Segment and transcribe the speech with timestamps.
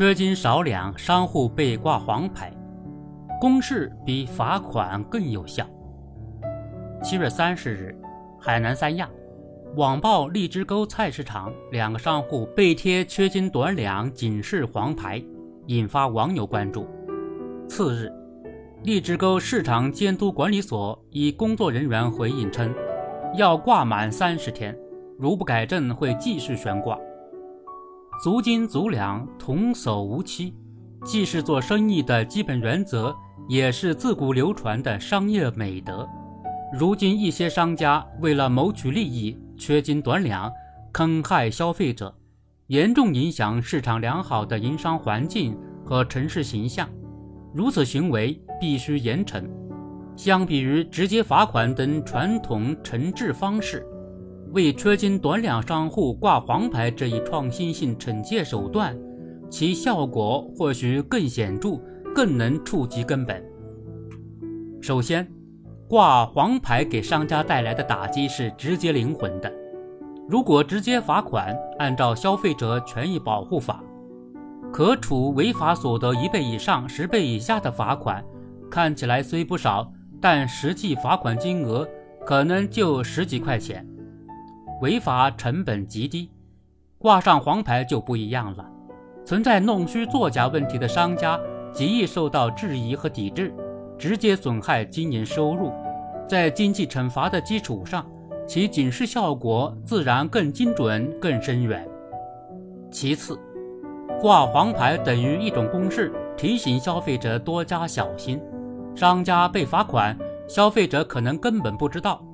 [0.00, 2.50] 缺斤少两，商户被挂黄牌，
[3.38, 5.66] 公示比罚款更有效。
[7.02, 7.94] 七月三十日，
[8.40, 9.06] 海南三亚
[9.76, 15.22] 网曝荔枝沟菜市场两个商户被贴缺斤短两警示黄牌，
[15.66, 16.88] 引发网友关注。
[17.68, 18.10] 次日，
[18.84, 22.74] 荔枝沟市场监督管理所一工作人员回应称，
[23.36, 24.74] 要挂满三十天，
[25.18, 26.98] 如不改正会继续悬挂。
[28.22, 30.54] 足斤足两，童叟无欺，
[31.06, 33.16] 既是做生意的基本原则，
[33.48, 36.06] 也是自古流传的商业美德。
[36.70, 40.52] 如今一些商家为了谋取利益，缺斤短两，
[40.92, 42.14] 坑害消费者，
[42.66, 46.86] 严重影响市场良好的营商环境和城市形象。
[47.54, 49.42] 如此行为必须严惩。
[50.14, 53.82] 相比于直接罚款等传统惩治方式，
[54.52, 58.98] 为缺斤短两商户挂黄牌这一创新性惩戒手段，
[59.48, 61.80] 其效果或许更显著，
[62.12, 63.40] 更能触及根本。
[64.80, 65.28] 首先，
[65.88, 69.52] 挂黄牌给商家带来的打击是直接灵魂的。
[70.28, 73.84] 如果直接罚款，按照《消费者权益保护法》，
[74.72, 78.24] 可处违法所得一倍以上十倍以下的罚款，
[78.68, 81.88] 看起来虽不少，但实际罚款金额
[82.26, 83.86] 可能就十几块钱，
[84.80, 86.30] 违法成本极低。
[86.98, 88.68] 挂上黄牌就不一样了，
[89.24, 91.40] 存在弄虚作假问题的商家
[91.72, 93.54] 极易受到质疑和抵制。
[93.98, 95.70] 直接损害经营收入，
[96.26, 98.10] 在经济惩罚的基础上，
[98.46, 101.86] 其警示效果自然更精准、更深远。
[102.90, 103.38] 其次，
[104.18, 108.40] 挂黄牌等于一种公示，提醒消费者多加小心。
[108.94, 112.24] 商家被罚款，消费者可能根本不知道，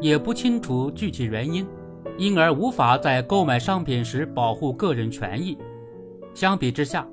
[0.00, 1.66] 也不清楚具体原因，
[2.20, 5.56] 因而无法在购买商品时保护个人权益。
[6.34, 7.06] 相比之下，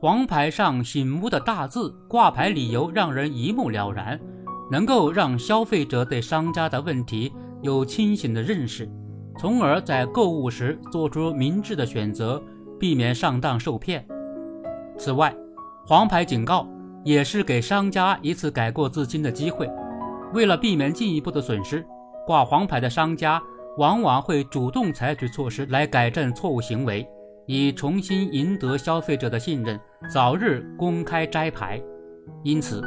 [0.00, 4.18] 黄牌上醒目的大字挂牌理由让人一目了然，
[4.68, 7.32] 能够让消费者对商家的问题
[7.62, 8.90] 有清醒的认识，
[9.38, 12.42] 从而在购物时做出明智的选择，
[12.80, 14.04] 避免上当受骗。
[14.98, 15.32] 此外，
[15.86, 16.66] 黄牌警告
[17.04, 19.70] 也是给商家一次改过自新的机会。
[20.34, 21.86] 为了避免进一步的损失，
[22.26, 23.40] 挂黄牌的商家
[23.78, 27.08] 往往会主动采取措施来改正错误行为。
[27.46, 29.80] 以重新赢得消费者的信任，
[30.12, 31.80] 早日公开摘牌。
[32.44, 32.82] 因此，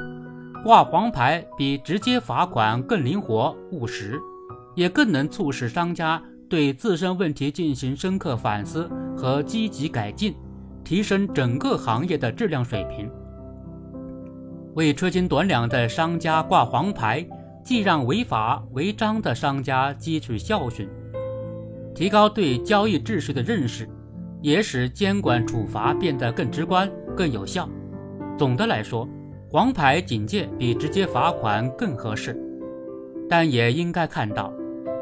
[0.64, 4.20] 挂黄牌比直接罚款更灵活务实，
[4.76, 8.88] 也更能促使商家对自身问题进行深刻反思
[9.18, 10.36] 和积极改进，
[10.84, 13.10] 提升整个行业的质量水平。
[14.76, 17.28] 为缺斤短两的商家挂黄牌，
[17.64, 20.90] 既让违法违章的商家汲取教训，
[21.94, 23.88] 提高对交易秩序的认识。
[24.44, 27.70] 也使监管处罚变得更直观、更有效。
[28.36, 29.08] 总的来说，
[29.48, 32.36] 黄牌警戒比直接罚款更合适。
[33.30, 34.52] 但也应该看到，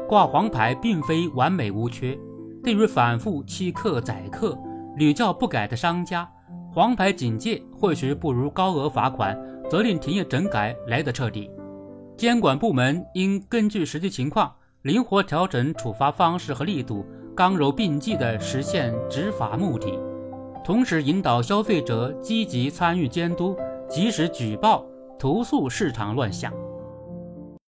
[0.06, 2.14] 挂黄牌并非完美无缺。
[2.62, 4.54] 对于反复欺客宰客、
[4.96, 6.30] 屡教不改的商家，
[6.70, 9.34] 黄牌警戒或许不如高额罚款、
[9.70, 11.50] 责令停业整改来得彻底。
[12.20, 17.02] 监管部门应根据实际情况，灵活调整处罚方式和力度。
[17.34, 19.90] 刚柔并济地实现执法目的，
[20.62, 23.56] 同时引导消费者积极参与监督，
[23.88, 24.84] 及时举报
[25.18, 26.52] 投诉市场乱象。